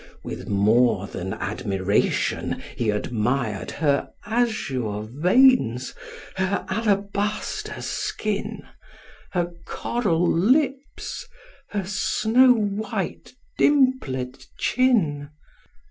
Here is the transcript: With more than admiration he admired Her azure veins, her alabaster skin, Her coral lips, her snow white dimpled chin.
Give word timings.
With 0.23 0.47
more 0.47 1.05
than 1.05 1.33
admiration 1.35 2.63
he 2.75 2.89
admired 2.89 3.69
Her 3.69 4.09
azure 4.25 5.01
veins, 5.03 5.93
her 6.37 6.65
alabaster 6.67 7.79
skin, 7.81 8.63
Her 9.33 9.51
coral 9.65 10.27
lips, 10.27 11.27
her 11.69 11.85
snow 11.85 12.51
white 12.51 13.35
dimpled 13.59 14.43
chin. 14.57 15.29